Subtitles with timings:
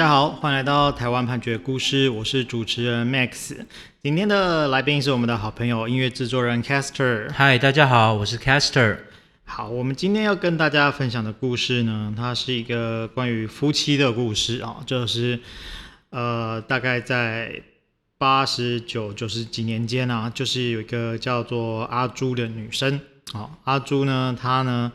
[0.00, 3.54] 大家好，欢迎来到台湾判决故事，我是主持人 Max。
[4.02, 7.30] 今天的来宾是我们的好朋友音乐制作人 Caster。
[7.30, 8.96] 嗨，大家好，我是 Caster。
[9.44, 15.38] 好，我们今天要跟大家分享的故事呢，它是一个关于夫妻的故事啊，就是
[16.08, 17.60] 呃，大概在
[18.16, 22.98] 八十九、九十几年间啊，就是有一个叫做阿朱的女生。
[23.34, 24.90] 好，阿朱呢，她呢。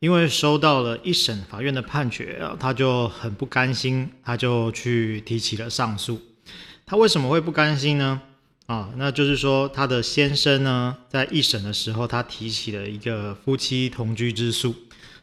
[0.00, 6.18] 因为收到了一审法院的判决啊，他就很不甘心，他就去提起了上诉。
[6.86, 8.22] 他为什么会不甘心呢？
[8.64, 14.74] 啊，那就是说他的先生呢，在一审的时候，他提起了一个夫妻同居之诉。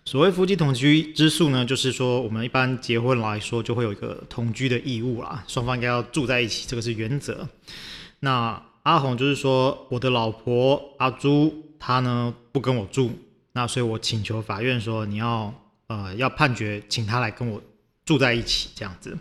[0.06, 7.50] 所谓夫妻同居之诉呢，就是说我们一般结婚来说，就会有一个同居的义务啦，双方应该要住在一起，这个是原则。
[8.20, 13.12] 那阿红就是说，我的老婆阿朱，她呢不跟我住。
[13.58, 15.52] 那所以，我请求法院说，你要
[15.88, 17.60] 呃要判决，请他来跟我
[18.06, 19.18] 住在一起这样子。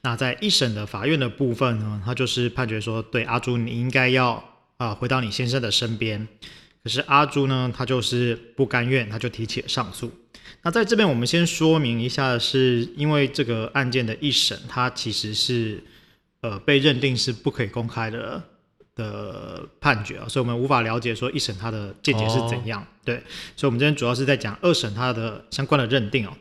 [0.00, 4.32] 那在一审的法院的部分呢，他就是判决说，对阿朱，你应该要
[4.76, 6.26] 啊、呃、回到你先生的身边。
[6.82, 10.10] 可是阿朱呢，他就是不甘愿，他就提起了上诉。
[10.62, 15.80] 那在这边，我们先说明一下，是因为这个案件的一审，它其实是
[16.40, 18.42] 呃被认定是不可以公开的。
[19.00, 22.80] 的判决啊，所以我们无法了解说一审他的见解是怎样。
[22.80, 22.88] Oh.
[23.02, 23.22] 对，
[23.56, 26.32] 所以我们今天主要是在讲二审他的相关的认定哦。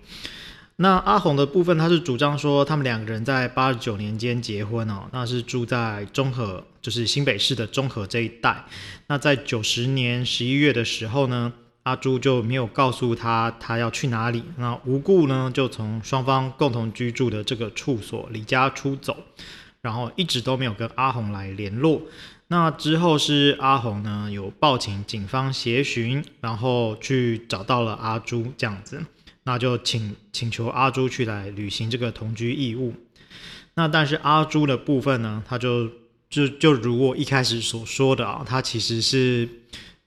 [0.81, 8.65] 那阿红的部分，他是主张说他们两个人在八十九年间结婚哦，那是住在中和，就是新北市的中和这一带。
[9.07, 11.51] 那在九十年十一月的时候呢，
[11.83, 19.17] 阿朱就没有告诉他他要去哪里，那无故呢就从双方共同居住的这个处所离家出走，
[19.81, 22.01] 然后一直都没有跟阿红来联络。
[22.47, 29.05] 那之后是阿红呢，有报请警方协寻，然后去找到了阿朱这样子，
[29.43, 32.95] 那就请请求阿朱去来履行这个同居义务。
[33.75, 35.87] 那但是阿朱的部分呢，他就
[36.27, 39.47] 就就如我一开始所说的啊，他其实是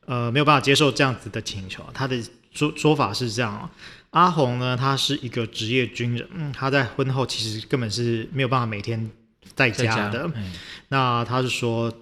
[0.06, 1.84] 呃没有办法接受这样子的请求。
[1.94, 3.70] 他的说说法是这样啊，
[4.10, 9.10] 阿红呢，他是一个职业军人，嗯，他在婚后其实根本是没有办法每天
[9.54, 10.28] 在家的。
[10.28, 10.34] 家
[10.88, 11.92] 那他是说。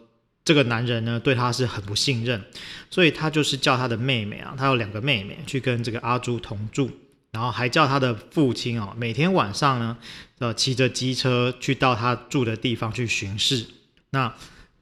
[0.42, 2.42] 这个男人呢，对他是很不信任，
[2.90, 6.90] 所以他就是叫他的妹妹啊，他有两个妹妹去跟这个阿朱同住，
[7.30, 9.96] 然后还叫他的父亲哦，每天晚上呢，
[10.38, 13.66] 呃，骑着机车去到他住的地方去巡视，
[14.10, 14.34] 那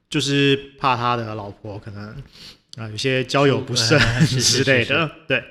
[0.09, 2.15] 就是怕他的老婆可能啊、
[2.77, 5.11] 呃、有些交友不慎 之类的。
[5.27, 5.43] 对。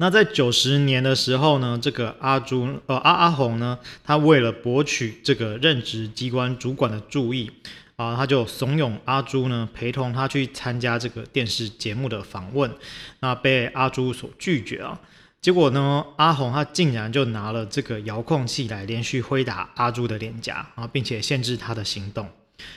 [0.00, 7.50] 那在九十年的时候呢，这个阿朱呃阿阿红呢，他为了博取这个任职机关主管的注意。
[7.96, 12.74] 啊，他就怂恿阿朱呢，陪同他去参加这个电视节目的访问，
[13.18, 14.98] 那被阿朱所拒绝啊。
[15.42, 22.26] 结果呢，阿红他竟然就拿了这个遥控器来连续挥打阿朱的脸颊啊，并且限制他的行动。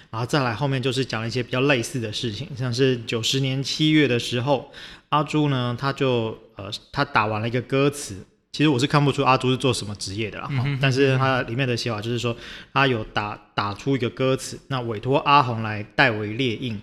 [0.09, 4.71] 然后再来后面就是讲了一些比较类似的事情，像是九十年七月的时候，
[5.09, 8.25] 阿朱呢，他就呃，他打完了一个歌词。
[8.51, 12.37] 其实我是看不出阿朱是做什么职业的啦，嗯、哼但是他里面的写法就是说，
[12.71, 16.79] 他有打打出一个歌词，那委托阿红来代为列印。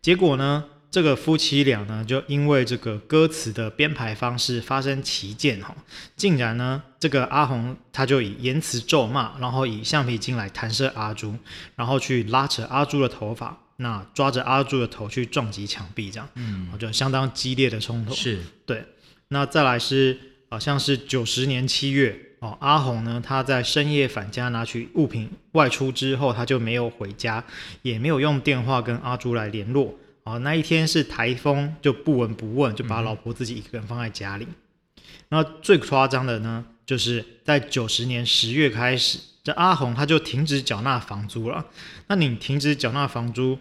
[0.00, 5.74] 结果呢，这个夫妻俩呢，就因为这个歌词的编排方式发生歧见哈，
[6.16, 11.34] 竟然呢，这个阿红他就以言辞咒骂，然后以橡皮筋来弹射阿朱，
[11.76, 18.12] 然后去拉扯阿朱的头发，那抓着阿朱的头去撞击墙壁，这样，嗯，就相当激烈的冲突。
[18.14, 18.84] 是对，
[19.28, 20.18] 那再来是。
[20.52, 27.44] 好像是九十年七月哦，阿红呢，他在深夜返家拿取物品外出之后，他就没有回家，
[27.82, 29.94] 也没有用电话跟阿朱来联络。
[30.24, 34.46] 哦，那一天是台风，就不闻不问，就把老婆自己一个人放在家里。
[34.46, 41.64] 嗯、那最夸张的呢，就是在九十年十月开始，这阿红他就停止缴纳房租了。
[42.08, 43.58] 那你停止缴纳房租，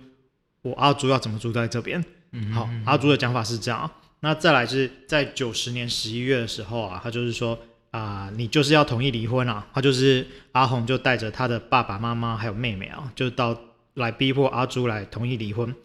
[0.62, 2.04] 我阿朱要怎么住在这边？
[2.32, 3.90] 嗯，好，阿朱的讲法是这样。
[4.20, 7.58] 那再来是在九十年十一月的时候啊，他就是说
[7.92, 13.58] 啊、呃，你就是要同意离婚啊，他就是阿红就带着他的爸爸妈妈还有妹妹啊，就到
[14.00, 15.76] 来逼迫阿朱来同意离婚，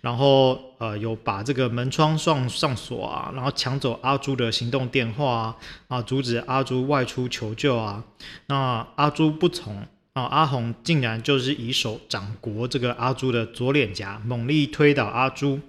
[0.00, 5.56] 然后呃有把这个门窗上上锁啊，然后抢走阿朱的行动电话啊，
[5.88, 8.02] 啊阻止阿朱外出求救啊，
[8.46, 9.86] 那阿朱不从。
[10.16, 15.60] 啊，阿红竟然就是以手掌掴这个阿朱的左脸颊，猛力推倒阿朱，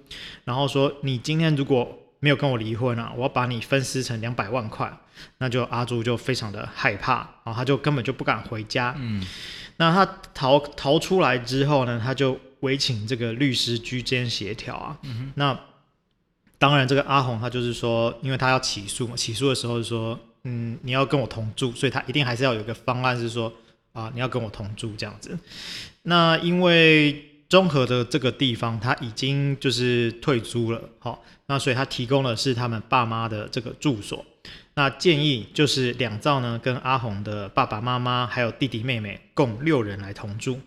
[0.44, 4.92] 然后说：“你今天如果没有跟我离婚啊，我要把你分尸成两百万块。”
[5.38, 8.94] 那就阿朱就非常的害怕，然后他就根本就不敢回家。
[8.98, 9.24] 嗯，
[9.78, 14.98] 那他逃逃出来之后呢，他就委请这个律师居间协调啊。
[15.02, 15.60] 嗯哼，那
[16.58, 20.18] 当然这个阿红他就是说，因为他要起诉嘛，起诉的时候就说。
[20.44, 23.52] 嗯，你要跟我同住，所以他一定还是要有一个方案是说
[23.92, 25.36] 啊，你要跟我同住这样子。
[26.04, 34.24] 那因为中和的这个地方他已经就是退租了，好，那所以他提供的是他们爸妈的这个住所。
[34.74, 40.60] 那建议就是两兆呢，跟阿红的爸爸妈妈还有弟弟妹妹共六人来同住。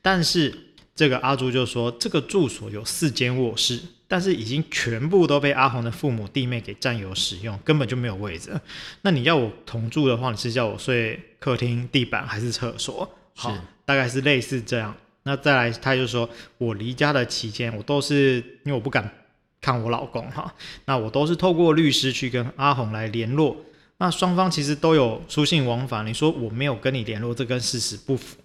[0.00, 0.56] 但是
[0.94, 8.58] 这个阿朱就说，这个住所有四间卧室，但是已经全部都被阿红的父母弟妹给占有使用，根本就没有位置。
[9.02, 13.12] 那你要我同住的话，你是叫我睡客厅地板还是厕所？
[13.34, 13.54] 好，
[13.84, 14.96] 大概是类似这样。
[15.24, 19.12] 那再来，他就说我离家的期间，我都是因为我不敢。
[19.60, 23.56] 看我老公哈，那我都是透过律师去跟阿红来联络，
[23.98, 26.06] 那双方其实都有书信往返。
[26.06, 28.36] 你说我没有跟你联络，这跟事实不符。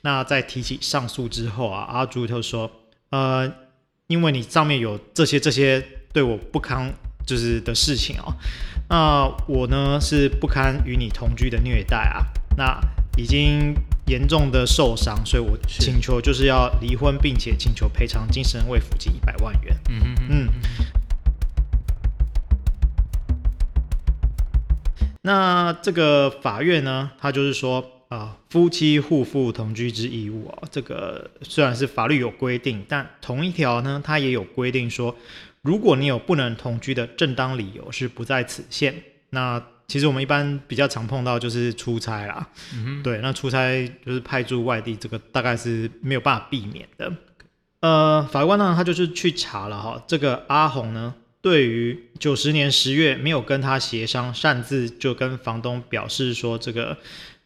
[0.00, 2.70] 那在提起上诉之后啊，阿朱就说，
[3.10, 3.52] 呃，
[4.06, 5.82] 因为你上面有这些这些
[6.12, 6.92] 对我不堪
[7.26, 8.34] 就是的事情啊，
[8.88, 12.24] 那我呢是不堪与你同居的虐待啊，
[12.56, 12.80] 那
[13.16, 13.74] 已经。
[14.06, 19.76] 严重的受伤，所以我请求就是要离婚，并且请求赔偿精神慰抚金一百万元。
[19.88, 20.48] 嗯嗯嗯。
[25.22, 35.16] 那这个法院呢，他就是说啊、呃，夫妻互负同居之义务啊，这个虽然是法律有规定，但同一条呢，它也有规定说，
[35.62, 38.94] 如果你有不能同居的正当理由，是不在此限。
[39.30, 47.12] 那其实我们一般比较常碰到就是出差啦，嗯，对，那出差就是派驻外地，这个大概是没有办法避免的。
[47.80, 56.96] 呃，法官呢，他就是去查了哈，这个阿红呢，对于九十年十月没有跟他协商，擅自就跟房东表示说这个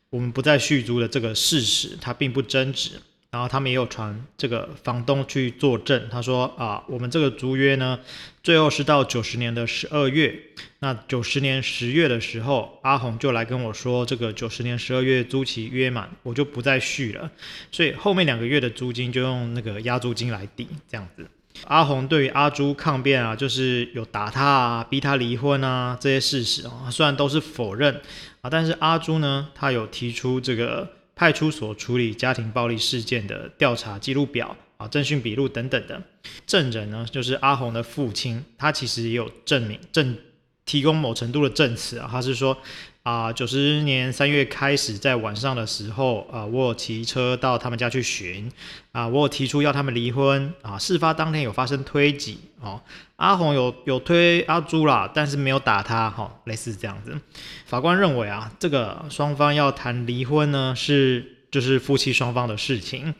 [0.08, 2.92] 我们不再续租的这个事实，他并不争执。
[3.30, 8.00] 然后他们也有传这个房东去作证，他说啊，我们这个租约呢，
[8.42, 10.36] 最后是到九十年的十二月。
[10.80, 17.30] 那九十年十月的时候，阿红就来跟我说，这个九十年十二月租期约满，我就不再续了。
[17.70, 21.24] 所以后面两个月的租金就用那个押租金来抵，这样子。
[21.66, 28.00] 阿红对于阿朱抗辩啊，就是有打他啊，逼他离婚啊这些事实啊，虽然都是否认
[28.40, 30.96] 啊，但是阿朱呢，他有提出这个。
[31.20, 36.02] 派出所处理家庭暴力事件的调查记录表啊、侦讯笔录等等的
[36.46, 40.16] 证人呢，就是阿红的父亲，他其实也有证明证
[40.64, 42.56] 提供某程度的证词啊，他是说。
[43.02, 48.52] 啊，九十年三月开始，在晚上的时候，啊，我有骑车到他们家去寻，
[48.92, 52.78] 啊，我有提出要他们离婚，啊，事发当天有发生推挤，哦，
[53.16, 57.18] 阿红有有推阿朱啦，但是没有打他，哈、哦，类似这样子。
[57.64, 63.14] 法官认为啊，这个双方要谈离婚呢，是就是夫妻双方的事情，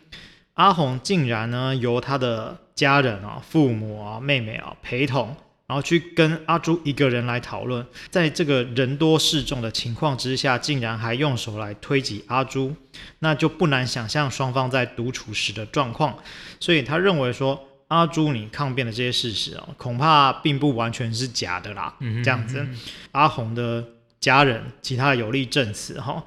[0.55, 5.35] 阿红竟然呢由他的家人啊、父母啊、妹妹啊陪同。
[5.71, 12.75] 然后去跟阿朱一个人来讨论，在这个人多势众的情况之下，竟然还用手来推挤阿朱，
[13.21, 16.19] 那就不难想象双方在独处时的状况。
[16.59, 21.95] 所以他认为说，阿朱你抗辩的这些事实哦，恐怕并不完全是假的啦。
[22.01, 22.67] 嗯，这样子，
[23.13, 23.87] 阿红的
[24.19, 26.27] 家人其他的有力证词哈，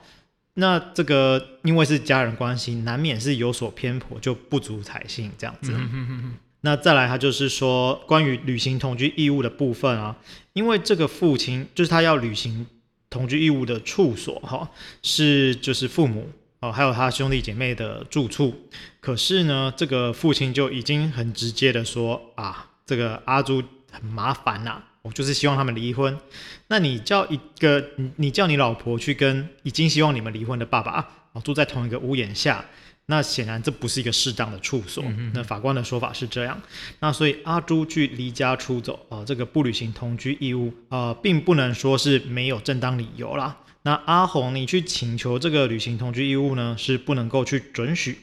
[0.54, 5.74] 那这个因为是家人关系，难免是有所偏颇，就不足采信这样子。
[5.74, 10.16] 嗯那再来，他就是说关于履行同居义务的部分啊，
[10.54, 12.66] 因为这个父亲就是他要履行
[13.10, 14.70] 同居义务的处所哈，
[15.02, 16.30] 是就是父母
[16.62, 18.56] 哦，还有他兄弟姐妹的住处。
[19.02, 26.18] 可是呢，这个父亲就已经很直接的说啊，这个阿朱很麻烦呐，我就是希望他们离婚。
[26.70, 30.92] 那你叫一个你你叫你老婆去跟已经希望你们离婚的爸爸
[31.34, 32.64] 啊，住在同一个屋檐下。
[33.08, 35.04] 那显然这不是一个适当的处所。
[35.06, 36.62] 嗯、那法官的说法是这样。
[37.00, 43.58] 那所以阿朱去离家出走啊、呃，这个不履行同居义务啊、呃，并不能说是没有正当理由啦。
[43.84, 48.18] 那阿红你去请求这个履行同居义务呢，是不能够去准许。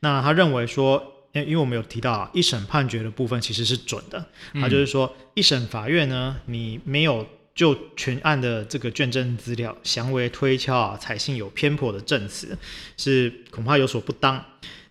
[0.00, 4.26] 那他认为说，因为我们有提到啊，一审判决的部分其实是准的。
[4.54, 7.26] 他就是说，一审法院呢，你没有。
[7.60, 12.56] 就全案的这个卷证资料，详为推敲啊，采信有偏颇的证词，
[12.96, 14.42] 是恐怕有所不当。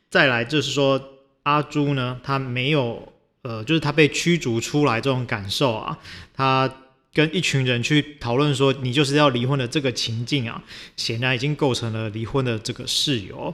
[0.07, 1.03] 再来就是说，
[1.41, 3.11] 阿朱呢，他没有
[3.41, 5.97] 呃，就是他被驱逐出来这种感受啊，
[6.31, 6.71] 他
[7.11, 10.63] 跟一群人去讨论说你就是要离婚的这个情境啊，
[10.95, 13.51] 显然已经构成了离婚的这个事由。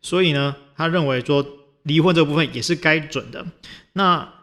[0.00, 1.46] 所以呢，他认为说
[1.82, 3.44] 离婚这部分也是该准的。
[3.92, 4.33] 那。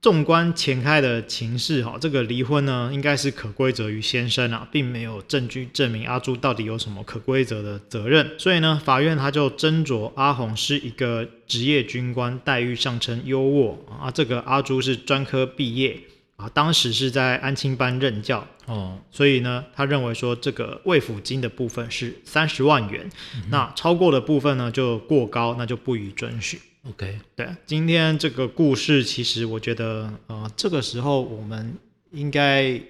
[0.00, 8.38] 纵观前开的情势，哈，这个离婚呢，应该是可归责于先生啊，并没有证据证明阿朱到底有什么可归责的责任。
[8.38, 15.98] 所以呢，法院他就斟酌阿红是一个职业军官，待遇上称优渥啊，这个阿朱是专科毕业，
[16.36, 26.60] 啊，当时是在安亲班任教哦，所以呢，他认为说这个慰抚金的部分是三十万元，嗯、那超过的部分呢就过高，那就不予准许。
[26.84, 31.76] OK，对，今天这个故事其实我觉得，呃，这个时候我们
[32.12, 32.80] 应该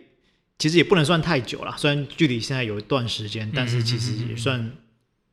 [0.58, 4.70] 其实也不能算太久了，虽然距离现在有一段时间，但是其实也算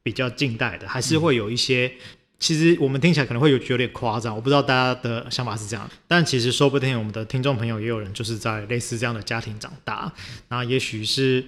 [0.02, 1.92] 比较近代的，还是会有一些。
[2.38, 10.12] 其实我们听起来可能会有有点夸张，我不知道大家的想法是这样，但其实说不定我们的听众朋友也有人就是在类似这样的家庭长大，
[10.50, 11.44] 那也许是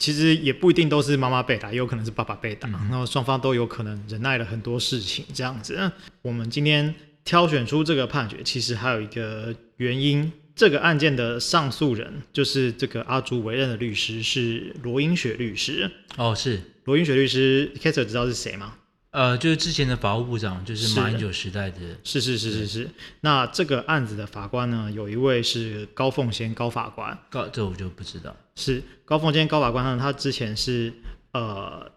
[0.00, 5.92] 其实也不一定都是妈妈被打，也有可能是爸爸被打，然后双方都有可能忍耐了很多事情这样子。
[6.22, 6.92] 我们今天
[7.22, 15.90] 挑选出这个判决，其实还有一个原因，这个案件的上诉人就是这个阿朱委任的律师是罗英雪律师。
[16.16, 18.78] 哦，是罗英雪律师，Kaiser 知道是谁吗？
[19.12, 21.78] 呃，就是之前的法务部长，就是马英九时代的。
[22.04, 22.88] 是是是是是。
[23.22, 27.18] 那这个案子的法官呢，有一位是高凤仙高法官。
[27.28, 28.36] 高，这我就不知道。
[28.54, 30.92] 是高凤仙高法官呢，他之前是
[31.32, 31.90] 呃，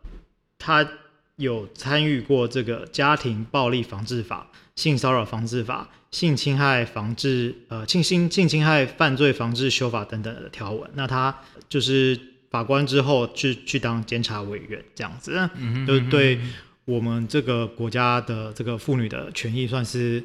[0.57, 0.87] 他
[1.35, 10.89] 有参与过这个家庭暴力防治法、性骚扰防治法、性侵害防治呃性侵性侵害犯罪防治修法等等的条文。
[10.95, 16.39] 那他就是法官之后去去当监察委员这样子，嗯哼，就是对。
[16.85, 20.23] 我们这个国家的这个妇女的权益算是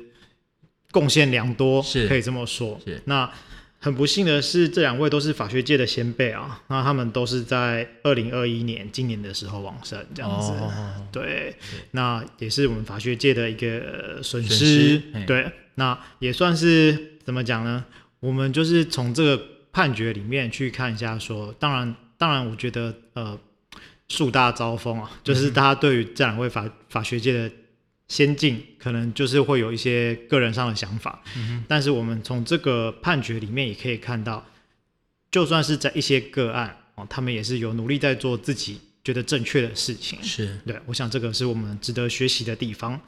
[0.91, 2.81] 贡献良多，是可以这么说。
[2.85, 3.31] 是那
[3.79, 10.51] 很不幸的是，这两位都是法学界的先辈啊，那他们都是在二零二一年今年的时候往生，这样子。
[10.51, 11.55] 哦、对，
[11.93, 15.01] 那也是我们法学界的一个损失。
[15.27, 17.85] 对，那也算是怎么讲呢？
[18.19, 23.39] 我们就是从这个判决里面去看一下说，说当然，当然，我觉得呃。
[24.09, 27.51] 树大招风啊，就是大家对于这两位法法学界的
[28.09, 31.23] 先进，可能就是会有一些个人上的想法。
[31.37, 31.63] 嗯。
[31.69, 34.47] 但是我们从这个判决里面也可以看到，
[35.31, 40.19] 就算是在一些个案哦，他们也是有努力在做自己觉得正确的事情。
[40.23, 42.99] 是对，我想这个是我们值得学习的地方。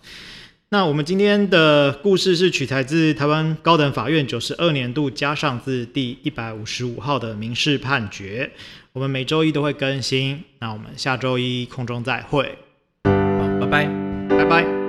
[0.73, 8.49] 那我们今天的故事是取材自台湾高等法院九十二年度加上字第一百五十五号的民事判决。
[8.93, 12.57] 我们每周一都会更新，那我们下周一空中再会，
[13.03, 13.11] 好，
[13.61, 13.85] 拜拜，
[14.29, 14.80] 拜拜。